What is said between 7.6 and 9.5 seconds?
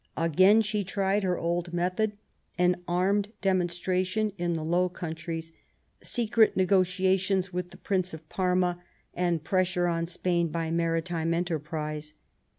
the Prince of Parma, and